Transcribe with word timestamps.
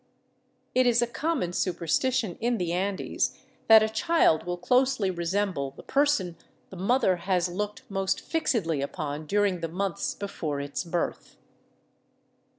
''It 0.73 0.87
is 0.87 1.03
a 1.03 1.05
common 1.05 1.53
superstition 1.53 2.35
in 2.41 2.57
the 2.57 2.73
Andes 2.73 3.37
that 3.67 3.83
a 3.83 3.87
child 3.87 4.47
will 4.47 4.57
closely 4.57 5.11
resemble 5.11 5.69
the 5.77 5.83
person 5.83 6.37
the 6.71 6.75
mother 6.75 7.17
has 7.17 7.47
looked 7.49 7.83
most 7.87 8.19
fixedly 8.19 8.81
upon 8.81 9.27
during 9.27 9.59
the 9.59 9.67
months 9.69 10.15
before 10.15 10.59
its 10.59 10.83
birth. 10.83 11.37